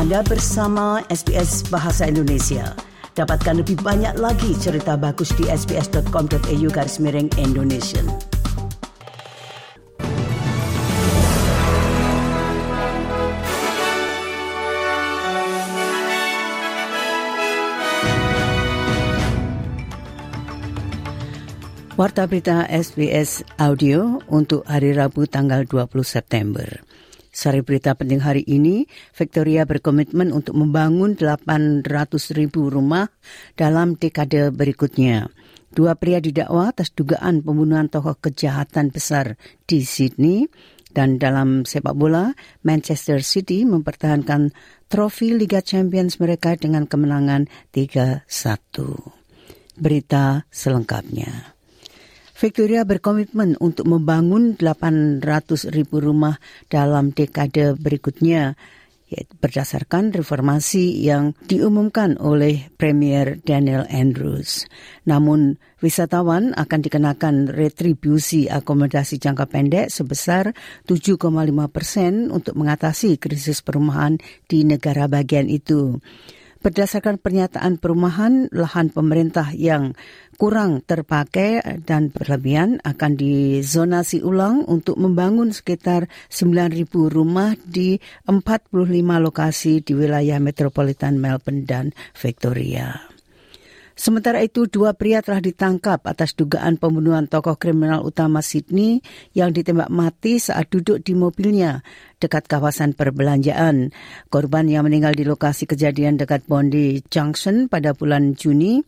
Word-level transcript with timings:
Anda 0.00 0.24
bersama 0.24 1.04
SBS 1.12 1.68
Bahasa 1.68 2.08
Indonesia. 2.08 2.72
Dapatkan 3.12 3.60
lebih 3.60 3.84
banyak 3.84 4.16
lagi 4.16 4.56
cerita 4.56 4.96
bagus 4.96 5.28
di 5.36 5.44
sbs.com.au 5.44 6.68
garis 6.72 6.96
miring 7.04 7.28
Indonesia. 7.36 8.00
Warta 22.00 22.24
berita 22.24 22.64
SBS 22.72 23.44
Audio 23.60 24.24
untuk 24.32 24.64
hari 24.64 24.96
Rabu 24.96 25.28
tanggal 25.28 25.68
20 25.68 25.92
September. 26.08 26.80
Sari 27.30 27.62
berita 27.62 27.94
penting 27.94 28.18
hari 28.18 28.42
ini, 28.42 28.90
Victoria 29.14 29.62
berkomitmen 29.62 30.34
untuk 30.34 30.58
membangun 30.58 31.14
800 31.14 31.86
ribu 32.34 32.66
rumah 32.66 33.06
dalam 33.54 33.94
dekade 33.94 34.50
berikutnya. 34.50 35.30
Dua 35.70 35.94
pria 35.94 36.18
didakwa 36.18 36.74
atas 36.74 36.90
dugaan 36.90 37.46
pembunuhan 37.46 37.86
tokoh 37.86 38.18
kejahatan 38.18 38.90
besar 38.90 39.38
di 39.70 39.86
Sydney 39.86 40.50
dan 40.90 41.22
dalam 41.22 41.62
sepak 41.62 41.94
bola, 41.94 42.34
Manchester 42.66 43.22
City 43.22 43.62
mempertahankan 43.62 44.50
trofi 44.90 45.30
Liga 45.30 45.62
Champions 45.62 46.18
mereka 46.18 46.58
dengan 46.58 46.90
kemenangan 46.90 47.46
3-1. 47.70 48.26
Berita 49.78 50.42
selengkapnya. 50.50 51.59
Victoria 52.40 52.88
berkomitmen 52.88 53.60
untuk 53.60 53.84
membangun 53.84 54.56
800 54.56 55.20
ribu 55.76 56.00
rumah 56.00 56.40
dalam 56.72 57.12
dekade 57.12 57.76
berikutnya 57.76 58.56
berdasarkan 59.12 60.14
reformasi 60.16 61.04
yang 61.04 61.36
diumumkan 61.44 62.16
oleh 62.16 62.72
Premier 62.80 63.36
Daniel 63.44 63.84
Andrews. 63.92 64.64
Namun, 65.04 65.60
wisatawan 65.84 66.56
akan 66.56 66.80
dikenakan 66.80 67.52
retribusi 67.52 68.48
akomodasi 68.48 69.20
jangka 69.20 69.44
pendek 69.44 69.92
sebesar 69.92 70.56
7,5 70.88 71.20
persen 71.68 72.32
untuk 72.32 72.56
mengatasi 72.56 73.20
krisis 73.20 73.60
perumahan 73.60 74.16
di 74.48 74.64
negara 74.64 75.10
bagian 75.10 75.50
itu. 75.50 76.00
Berdasarkan 76.60 77.16
pernyataan 77.16 77.80
perumahan, 77.80 78.52
lahan 78.52 78.92
pemerintah 78.92 79.48
yang 79.56 79.96
kurang 80.36 80.84
terpakai 80.84 81.80
dan 81.88 82.12
berlebihan 82.12 82.84
akan 82.84 83.16
dizonasi 83.16 84.20
ulang 84.20 84.68
untuk 84.68 85.00
membangun 85.00 85.56
sekitar 85.56 86.12
9.000 86.28 86.84
rumah 87.08 87.56
di 87.64 87.96
45 88.28 88.76
lokasi 89.00 89.80
di 89.80 89.92
wilayah 89.96 90.36
metropolitan 90.36 91.16
Melbourne 91.16 91.64
dan 91.64 91.96
Victoria. 92.12 93.19
Sementara 94.00 94.40
itu, 94.40 94.64
dua 94.64 94.96
pria 94.96 95.20
telah 95.20 95.44
ditangkap 95.44 96.00
atas 96.08 96.32
dugaan 96.32 96.80
pembunuhan 96.80 97.28
tokoh 97.28 97.60
kriminal 97.60 98.00
utama 98.00 98.40
Sydney 98.40 99.04
yang 99.36 99.52
ditembak 99.52 99.92
mati 99.92 100.40
saat 100.40 100.72
duduk 100.72 101.04
di 101.04 101.12
mobilnya 101.12 101.84
dekat 102.16 102.48
kawasan 102.48 102.96
perbelanjaan. 102.96 103.92
Korban 104.32 104.72
yang 104.72 104.88
meninggal 104.88 105.12
di 105.12 105.28
lokasi 105.28 105.68
kejadian 105.68 106.16
dekat 106.16 106.48
Bondi 106.48 107.04
Junction 107.12 107.68
pada 107.68 107.92
bulan 107.92 108.32
Juni 108.32 108.80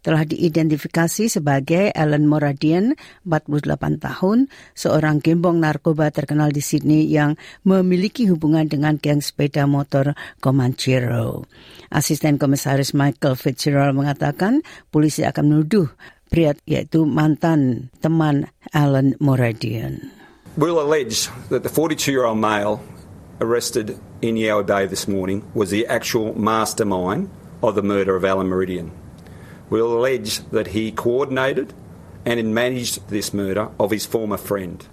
telah 0.00 0.24
diidentifikasi 0.24 1.28
sebagai 1.28 1.92
Alan 1.92 2.24
Moradian, 2.24 2.96
48 3.28 4.00
tahun, 4.00 4.48
seorang 4.72 5.20
gembong 5.20 5.60
narkoba 5.60 6.08
terkenal 6.08 6.52
di 6.52 6.64
Sydney 6.64 7.04
yang 7.08 7.36
memiliki 7.64 8.28
hubungan 8.32 8.64
dengan 8.68 8.96
geng 8.96 9.20
sepeda 9.20 9.68
motor 9.68 10.16
Comanchero. 10.40 11.44
Asisten 11.92 12.40
Komisaris 12.40 12.96
Michael 12.96 13.36
Fitzgerald 13.36 13.96
mengatakan 13.96 14.64
polisi 14.88 15.24
akan 15.24 15.44
menuduh 15.52 15.88
pria 16.32 16.56
yaitu 16.64 17.04
mantan 17.04 17.92
teman 18.00 18.48
Alan 18.72 19.18
Moradian. 19.20 20.14
We'll 20.56 20.82
allege 20.82 21.30
that 21.50 21.62
the 21.62 21.70
42-year-old 21.70 22.38
male 22.38 22.82
arrested 23.40 23.98
in 24.20 24.36
Yeo 24.36 24.62
Bay 24.62 24.86
this 24.86 25.08
morning 25.08 25.46
was 25.54 25.70
the 25.70 25.86
actual 25.86 26.34
mastermind 26.34 27.30
of 27.62 27.74
the 27.74 27.82
murder 27.82 28.16
of 28.16 28.24
Alan 28.24 28.48
Meridian 28.48 28.92
will 29.70 29.94
allege 29.96 30.42
that 30.50 30.74
he 30.74 30.90
coordinated 30.90 31.72
and 32.26 32.36
managed 32.52 33.08
this 33.08 33.32
murder 33.32 33.70
of 33.78 33.94
his 33.94 34.04
former 34.04 34.36
friend. 34.36 34.84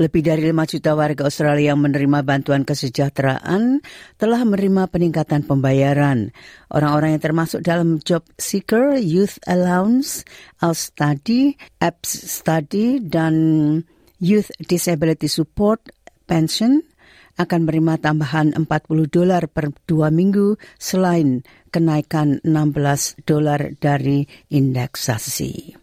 Lebih 0.00 0.24
dari 0.24 0.42
5 0.50 0.56
juta 0.72 0.96
warga 0.96 1.28
Australia 1.28 1.72
yang 1.72 1.80
menerima 1.84 2.24
bantuan 2.24 2.64
kesejahteraan 2.64 3.84
telah 4.16 4.40
menerima 4.42 4.88
peningkatan 4.88 5.44
pembayaran. 5.44 6.32
Orang-orang 6.72 7.16
yang 7.16 7.22
termasuk 7.22 7.60
dalam 7.60 8.00
Job 8.00 8.24
Seeker, 8.40 8.96
Youth 8.96 9.36
Allowance, 9.44 10.24
ALS 10.64 10.90
Study, 10.90 11.60
Apps 11.78 12.08
Study, 12.08 13.04
dan 13.04 13.34
Youth 14.16 14.48
Disability 14.64 15.28
Support 15.28 15.92
Pension 16.24 16.80
akan 17.40 17.58
menerima 17.64 17.94
tambahan 18.02 18.52
40 18.56 18.66
dolar 19.08 19.48
per 19.48 19.72
dua 19.88 20.12
minggu 20.12 20.60
selain 20.76 21.44
kenaikan 21.72 22.40
16 22.44 23.24
dolar 23.24 23.72
dari 23.80 24.28
indeksasi. 24.52 25.82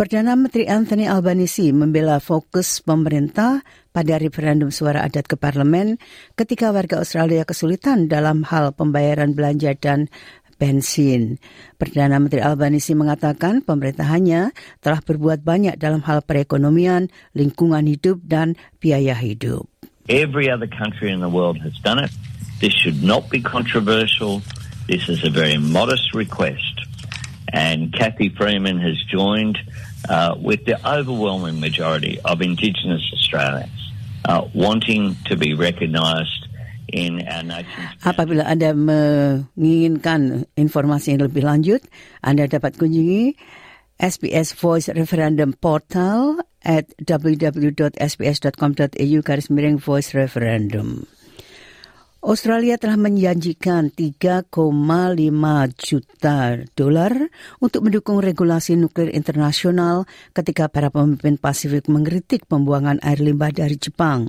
Perdana 0.00 0.32
Menteri 0.32 0.64
Anthony 0.64 1.04
Albanese 1.04 1.76
membela 1.76 2.24
fokus 2.24 2.80
pemerintah 2.80 3.60
pada 3.92 4.16
referendum 4.16 4.72
suara 4.72 5.04
adat 5.04 5.28
ke 5.28 5.36
parlemen 5.36 6.00
ketika 6.40 6.72
warga 6.72 7.04
Australia 7.04 7.44
kesulitan 7.44 8.08
dalam 8.08 8.40
hal 8.48 8.72
pembayaran 8.72 9.36
belanja 9.36 9.76
dan 9.76 10.08
bensin. 10.56 11.36
Perdana 11.76 12.16
Menteri 12.16 12.40
Albanese 12.40 12.96
mengatakan 12.96 13.60
pemerintahannya 13.60 14.56
telah 14.84 15.00
berbuat 15.04 15.44
banyak 15.44 15.76
dalam 15.76 16.00
hal 16.04 16.24
perekonomian, 16.24 17.12
lingkungan 17.36 17.84
hidup, 17.84 18.24
dan 18.24 18.56
biaya 18.80 19.16
hidup. 19.16 19.68
Every 20.10 20.50
other 20.50 20.66
country 20.66 21.14
in 21.14 21.22
the 21.22 21.30
world 21.30 21.62
has 21.62 21.78
done 21.86 22.02
it. 22.02 22.10
This 22.58 22.74
should 22.74 22.98
not 22.98 23.30
be 23.30 23.40
controversial. 23.40 24.42
This 24.90 25.08
is 25.08 25.22
a 25.22 25.30
very 25.30 25.54
modest 25.54 26.12
request. 26.18 26.82
And 27.54 27.94
Kathy 27.94 28.28
Freeman 28.28 28.82
has 28.82 28.98
joined 29.06 29.56
uh, 30.10 30.34
with 30.34 30.66
the 30.66 30.74
overwhelming 30.82 31.62
majority 31.62 32.18
of 32.26 32.42
Indigenous 32.42 33.06
Australians 33.14 33.80
uh, 34.26 34.50
wanting 34.50 35.14
to 35.30 35.38
be 35.38 35.54
recognised 35.54 36.50
in 36.90 37.22
our 37.30 37.46
nation's... 37.46 38.02
Apabila 38.02 38.50
Anda 38.50 38.74
menginginkan 38.74 40.50
informasi 40.58 41.14
yang 41.14 41.22
lebih 41.30 41.46
lanjut, 41.46 41.86
Anda 42.18 42.50
dapat 42.50 42.74
kunjungi 42.74 43.38
SBS 44.02 44.58
Voice 44.58 44.90
Referendum 44.90 45.54
Portal 45.54 46.42
at 46.64 46.86
www.sbs.com.au 47.06 49.22
garis 49.22 49.50
miring 49.50 49.78
voice 49.78 50.14
referendum. 50.14 51.06
Australia 52.20 52.76
telah 52.76 53.00
menjanjikan 53.00 53.88
3,5 53.96 54.44
juta 55.72 56.60
dolar 56.76 57.16
untuk 57.64 57.80
mendukung 57.88 58.20
regulasi 58.20 58.76
nuklir 58.76 59.08
internasional 59.16 60.04
ketika 60.36 60.68
para 60.68 60.92
pemimpin 60.92 61.40
Pasifik 61.40 61.88
mengkritik 61.88 62.44
pembuangan 62.44 63.00
air 63.00 63.24
limbah 63.24 63.56
dari 63.56 63.72
Jepang. 63.80 64.28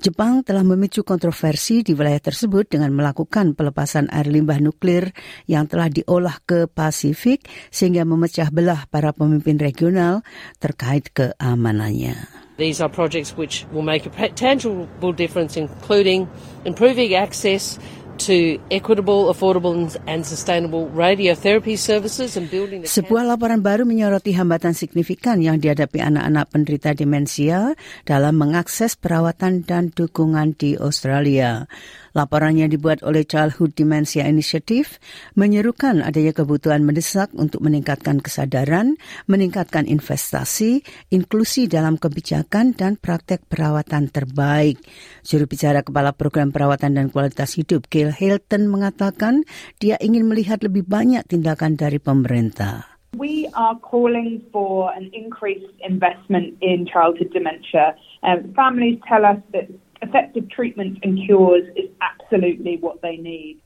Jepang 0.00 0.40
telah 0.40 0.64
memicu 0.64 1.04
kontroversi 1.04 1.84
di 1.84 1.92
wilayah 1.92 2.32
tersebut 2.32 2.72
dengan 2.72 2.96
melakukan 2.96 3.52
pelepasan 3.52 4.08
air 4.08 4.32
limbah 4.32 4.64
nuklir 4.64 5.12
yang 5.44 5.68
telah 5.68 5.92
diolah 5.92 6.40
ke 6.48 6.64
Pasifik 6.64 7.44
sehingga 7.68 8.08
memecah 8.08 8.48
belah 8.48 8.88
para 8.88 9.12
pemimpin 9.12 9.60
regional 9.60 10.24
terkait 10.64 11.12
keamanannya. 11.12 12.47
These 12.58 12.82
are 12.82 12.90
projects 12.90 13.38
which 13.38 13.70
will 13.70 13.86
make 13.86 14.02
a 14.02 14.10
tangible 14.34 15.14
difference, 15.14 15.54
including 15.54 16.26
improving 16.66 17.14
access 17.14 17.78
to 18.26 18.58
equitable, 18.66 19.30
affordable 19.30 19.78
and 20.10 20.26
sustainable 20.26 20.90
radiotherapy 20.90 21.78
services 21.78 22.34
and 22.34 22.50
building 22.50 22.82
the 22.82 22.90
Sebuah 22.90 23.30
laporan 23.30 23.62
baru 23.62 23.86
menyoroti 23.86 24.34
hambatan 24.34 24.74
signifikan 24.74 25.38
yang 25.38 25.62
dihadapi 25.62 26.02
anak-anak 26.02 26.50
penderita 26.50 26.90
demensia 26.98 27.78
dalam 28.02 28.34
mengakses 28.34 28.98
perawatan 28.98 29.62
dan 29.62 29.94
dukungan 29.94 30.58
di 30.58 30.74
Australia. 30.74 31.70
Laporan 32.18 32.58
yang 32.58 32.74
dibuat 32.74 33.06
oleh 33.06 33.22
Childhood 33.22 33.78
Dementia 33.78 34.26
Initiative 34.26 34.98
menyerukan 35.38 36.02
adanya 36.02 36.34
kebutuhan 36.34 36.82
mendesak 36.82 37.30
untuk 37.38 37.62
meningkatkan 37.62 38.18
kesadaran, 38.18 38.98
meningkatkan 39.30 39.86
investasi, 39.86 40.82
inklusi 41.14 41.70
dalam 41.70 41.94
kebijakan 41.94 42.74
dan 42.74 42.98
praktek 42.98 43.46
perawatan 43.46 44.10
terbaik. 44.10 44.82
Juru 45.22 45.46
bicara 45.46 45.86
Kepala 45.86 46.10
Program 46.10 46.50
Perawatan 46.50 46.98
dan 46.98 47.06
Kualitas 47.14 47.54
Hidup, 47.54 47.86
Gail 47.86 48.10
Hilton, 48.10 48.66
mengatakan 48.66 49.46
dia 49.78 49.94
ingin 50.02 50.26
melihat 50.26 50.66
lebih 50.66 50.82
banyak 50.82 51.22
tindakan 51.30 51.78
dari 51.78 52.02
pemerintah. 52.02 52.98
We 53.16 53.48
are 53.54 53.78
calling 53.80 54.44
for 54.52 54.92
an 54.92 55.08
increased 55.14 55.72
investment 55.80 56.58
in 56.60 56.84
childhood 56.84 57.32
dementia. 57.32 57.96
Um, 58.22 58.52
families 58.52 59.00
tell 59.08 59.24
us 59.24 59.38
that 59.54 59.70
effective 60.02 60.48
treatments 60.50 61.00
and 61.02 61.18
cures 61.26 61.64
is 61.76 61.90
absolutely 62.00 62.78
what 62.80 63.02
they 63.02 63.16
need. 63.16 63.58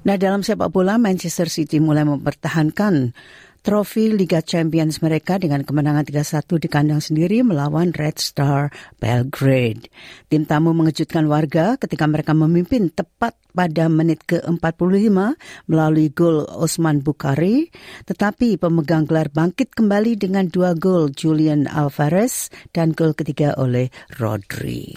Nah, 0.00 0.16
dalam 0.16 0.40
sepak 0.40 0.72
bola, 0.72 0.96
Manchester 0.96 1.46
City 1.52 1.76
mulai 1.76 2.08
mempertahankan 2.08 3.12
trofi 3.60 4.08
Liga 4.12 4.40
Champions 4.40 5.04
mereka 5.04 5.36
dengan 5.36 5.64
kemenangan 5.64 6.04
3-1 6.08 6.60
di 6.60 6.68
kandang 6.68 7.00
sendiri 7.04 7.44
melawan 7.44 7.92
Red 7.92 8.16
Star 8.20 8.72
Belgrade. 8.98 9.88
Tim 10.32 10.48
tamu 10.48 10.72
mengejutkan 10.72 11.28
warga 11.28 11.76
ketika 11.76 12.08
mereka 12.08 12.32
memimpin 12.32 12.88
tepat 12.88 13.36
pada 13.52 13.90
menit 13.90 14.22
ke-45 14.30 15.16
melalui 15.66 16.08
gol 16.14 16.46
Osman 16.46 17.02
Bukhari, 17.04 17.68
tetapi 18.06 18.56
pemegang 18.56 19.04
gelar 19.04 19.28
bangkit 19.28 19.74
kembali 19.74 20.16
dengan 20.16 20.46
dua 20.48 20.72
gol 20.78 21.10
Julian 21.12 21.66
Alvarez 21.66 22.48
dan 22.70 22.94
gol 22.94 23.12
ketiga 23.12 23.58
oleh 23.58 23.90
Rodri. 24.16 24.94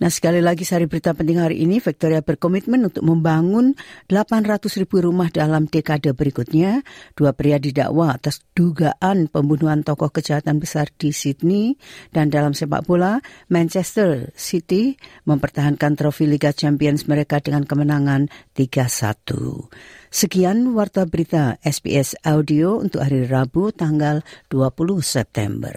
Nah 0.00 0.08
sekali 0.08 0.40
lagi 0.40 0.64
sari 0.64 0.88
berita 0.88 1.12
penting 1.12 1.44
hari 1.44 1.60
ini, 1.60 1.76
Victoria 1.76 2.24
berkomitmen 2.24 2.88
untuk 2.88 3.04
membangun 3.04 3.76
800 4.08 4.80
ribu 4.80 5.04
rumah 5.04 5.28
dalam 5.28 5.68
dekade 5.68 6.16
berikutnya. 6.16 6.80
Dua 7.12 7.36
pria 7.36 7.60
didakwa 7.60 8.16
atas 8.16 8.40
dugaan 8.56 9.28
pembunuhan 9.28 9.84
tokoh 9.84 10.08
kejahatan 10.08 10.56
besar 10.56 10.88
di 10.96 11.12
Sydney. 11.12 11.76
Dan 12.16 12.32
dalam 12.32 12.56
sepak 12.56 12.88
bola, 12.88 13.20
Manchester 13.52 14.32
City 14.32 14.96
mempertahankan 15.28 16.00
trofi 16.00 16.24
Liga 16.24 16.56
Champions 16.56 17.04
mereka 17.04 17.44
dengan 17.44 17.68
kemenangan 17.68 18.32
3-1. 18.56 19.68
Sekian 20.08 20.72
warta 20.72 21.04
berita 21.04 21.60
SBS 21.60 22.16
Audio 22.24 22.80
untuk 22.80 23.04
hari 23.04 23.28
Rabu 23.28 23.68
tanggal 23.68 24.24
20 24.48 25.04
September. 25.04 25.76